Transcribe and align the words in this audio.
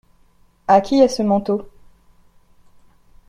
À 0.67 0.81
qui 0.81 0.99
est 0.99 1.07
ce 1.07 1.21
manteau? 1.21 1.69